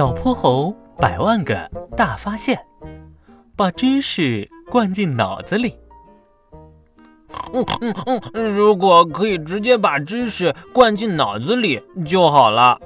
[0.00, 2.58] 小泼猴百万个大发现，
[3.54, 5.78] 把知识灌进脑子里。
[7.52, 7.94] 嗯嗯
[8.32, 12.80] 嗯，如果可以直接把知识灌进脑子里就好了。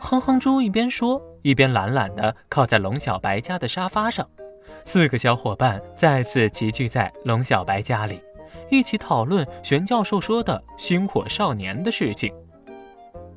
[0.00, 4.26] 哼哼猪一边说，一边懒懒地靠在龙小白家的沙发上。
[4.86, 8.18] 四个小伙伴再次齐聚在龙小白家里，
[8.70, 12.32] 一起讨论玄教授说的星火少年的事情。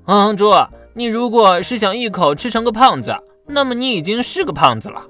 [0.06, 0.52] 哼哼猪。
[0.94, 3.14] 你如果是想一口吃成个胖子，
[3.48, 5.04] 那么你已经是个胖子了。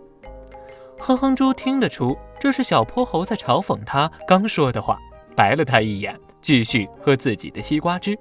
[0.98, 4.98] 哼哼猪听得出这是小泼猴在嘲讽他刚说的话，
[5.36, 8.18] 白了他一眼，继续喝自己的西瓜汁。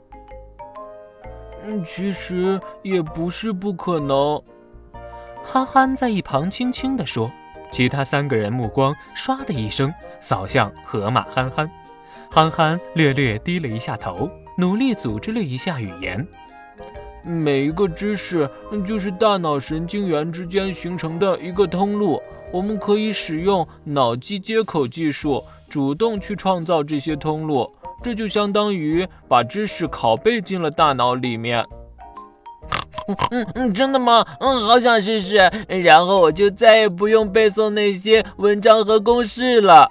[1.62, 4.42] 嗯，其实也不是不可能。
[5.42, 7.30] 憨憨在一旁轻轻地说。
[7.72, 11.68] 其他三个人目光唰的一声扫向河马憨憨，
[12.30, 16.24] 憨憨略略低了一下头，努力组织了一下语言。
[17.24, 18.48] 每一个知识
[18.86, 22.22] 就是大脑神经元之间形成的一个通路，
[22.52, 27.70] 我们可以使用脑机接口技术，主动去创造这些通路，
[28.02, 31.66] 这就相当于把知识拷贝进了大脑里面。
[33.30, 34.24] 嗯嗯，真的吗？
[34.40, 35.36] 嗯，好想试试，
[35.68, 39.88] 然后我就再也不用背诵那些文章和公式了。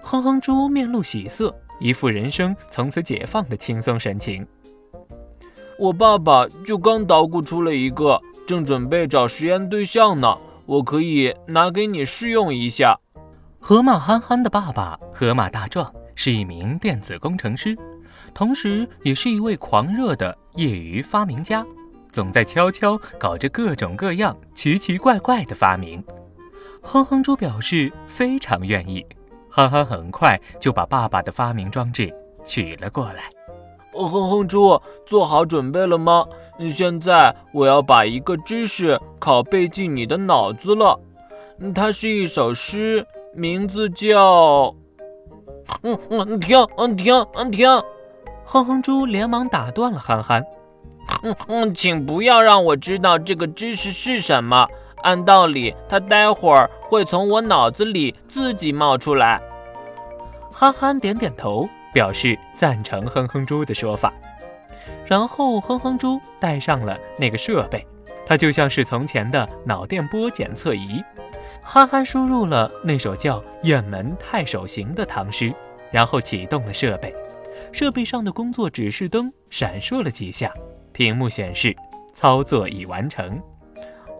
[0.00, 4.46] 哼哼猪面露喜色，一副人生从此解放的轻松神情。
[5.78, 10.36] 我爸爸就刚捣鼓出了一个，正准备找实验对象呢。
[10.66, 12.98] 我可以拿给你试用一下。
[13.60, 17.78] 河马憨憨的爸爸河马大壮是一名电子工程师，
[18.34, 21.64] 同时也是一位狂热的业余发明家，
[22.10, 26.04] 总在悄悄搞着各种各样奇奇怪怪的发明。
[26.82, 29.06] 哼哼猪表示非常愿意，
[29.48, 32.12] 憨憨很快就把爸爸的发明装置
[32.44, 33.37] 取了过来。
[33.92, 36.26] 哼哼猪，做好准备了吗？
[36.72, 40.98] 现在我要把一个知识拷贝进你的脑子了。
[41.74, 44.74] 它是一首诗，名字叫……
[45.82, 47.68] 嗯嗯，停，嗯停，嗯停！
[48.44, 50.44] 哼哼猪连忙打断了憨憨。
[51.22, 54.66] 嗯嗯，请不要让我知道这个知识是什么。
[55.02, 59.40] 按道理，它待会儿会从我脑子里自己冒出来。
[60.52, 61.68] 憨憨点点头。
[61.92, 64.12] 表示赞成哼哼猪的说法，
[65.06, 67.86] 然后哼哼猪带上了那个设备，
[68.26, 71.02] 它就像是从前的脑电波检测仪。
[71.62, 75.52] 憨憨输入了那首叫《雁门太守行》的唐诗，
[75.90, 77.14] 然后启动了设备，
[77.72, 80.50] 设备上的工作指示灯闪烁了几下，
[80.92, 81.76] 屏幕显示
[82.14, 83.38] 操作已完成。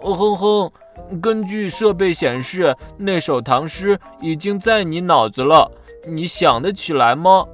[0.02, 0.72] 哦哼哼，
[1.20, 5.70] 根据设备显示，那首唐诗已经在你脑子了，
[6.06, 7.46] 你想得起来吗？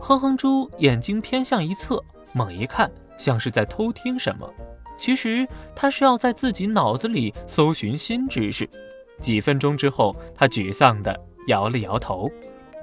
[0.00, 2.02] 哼哼猪眼睛偏向一侧，
[2.32, 4.52] 猛一看，像是在偷听什么。
[4.98, 8.68] 其实他是要在自己脑子里搜寻新知识。
[9.20, 12.30] 几分钟之后，他沮丧地摇了摇头：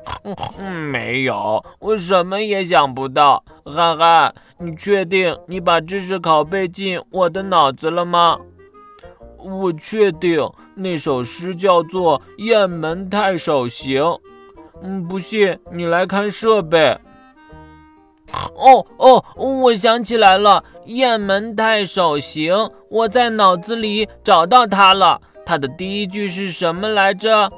[0.91, 8.39] “没有，我什么也想不到。”憨憨，你确定你把知识拷贝进我的脑子了吗？
[9.38, 10.39] 我确定，
[10.75, 14.01] 那首诗叫做《雁门太守行》。
[14.81, 16.97] 嗯，不信你来看设备。
[18.55, 22.53] 哦哦，我想起来了，《雁门太守行》，
[22.89, 25.21] 我在脑子里找到它了。
[25.45, 27.49] 它的第一句是什么来着？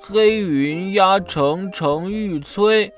[0.00, 2.90] 黑云压城城欲摧。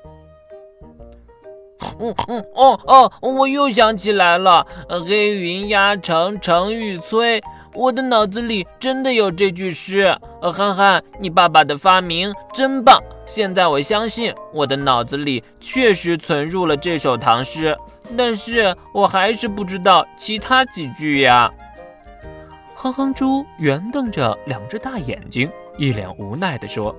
[1.99, 4.65] 嗯嗯哦哦，我又想起来了，
[5.07, 7.41] 黑云压城城欲摧。
[7.73, 10.17] 我的脑子里真的有这句诗。
[10.41, 13.01] 呃憨憨，你爸爸的发明真棒。
[13.27, 17.75] 现在我相信我的脑子里确实存入了这首唐诗，
[18.15, 21.51] 但是我还是不知道其他几句呀。
[22.75, 26.95] 哼哼猪圆瞪着两只大眼睛，一脸无奈地说：“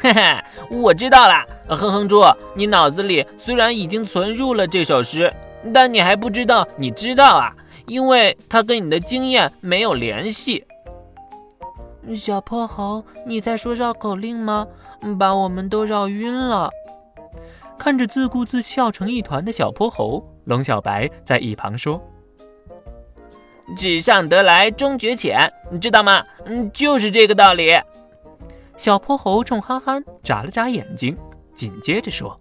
[0.00, 0.22] 嘿嘿，
[0.70, 1.44] 我知道了。
[1.68, 2.22] 哼哼猪，
[2.54, 5.32] 你脑子里虽然已经存入了这首诗，
[5.74, 7.54] 但你还不知道你知道啊，
[7.86, 10.64] 因为它跟你的经验没有联系。”
[12.16, 14.66] 小泼猴，你在说绕口令吗？
[15.18, 16.70] 把我们都绕晕了。
[17.78, 22.02] 看着自顾自笑成一团的小泼猴，龙小白在一旁说
[23.76, 25.38] ：“纸上得来终觉浅，
[25.70, 26.24] 你知道吗？
[26.46, 27.78] 嗯，就是这个道理。”
[28.76, 31.16] 小泼猴冲憨憨眨了眨眼睛，
[31.54, 32.40] 紧接着说：“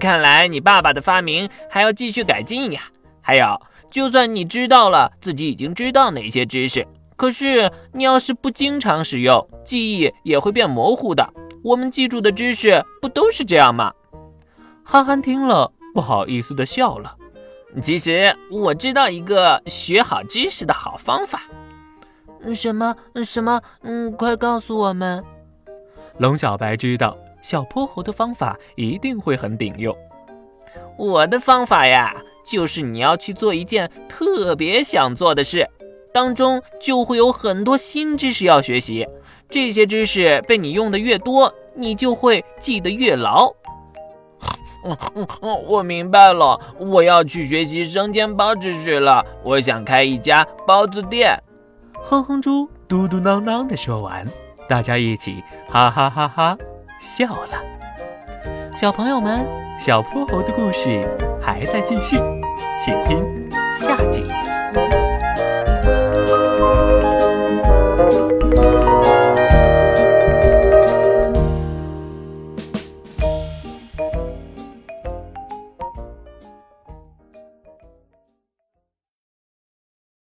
[0.00, 2.82] 看来你爸爸的发明还要继续改进呀。
[3.20, 3.60] 还有，
[3.90, 6.86] 就算你知道了自己已经知道哪些知识，
[7.16, 11.32] 可是你要是不经常使用，记忆也会变模糊的。”
[11.64, 13.92] 我们记住的知识不都是这样吗？
[14.84, 17.16] 憨憨听了，不好意思的笑了。
[17.82, 21.42] 其实我知道一个学好知识的好方法。
[22.54, 23.60] 什么什么？
[23.82, 25.24] 嗯，快告诉我们。
[26.18, 29.96] 龙小白知道小泼猴的方法一定会很顶用。
[30.96, 32.14] 我的方法呀，
[32.44, 35.68] 就是你要去做一件特别想做的事，
[36.16, 39.06] 当中就会有很多新知识要学习。
[39.50, 43.52] 这些知识被你用的越多，你就会记得越牢。
[45.68, 49.22] 我明白了，我要去学习生煎包知识了。
[49.44, 51.38] 我想开一家包子店。
[51.92, 54.26] 哼哼猪嘟嘟囔囔地说完，
[54.66, 56.56] 大家一起哈哈哈哈
[56.98, 57.62] 笑了。
[58.74, 59.44] 小朋友们，
[59.78, 61.06] 小泼猴的故事
[61.42, 62.16] 还在继续，
[62.82, 63.22] 请听
[63.74, 64.24] 下集。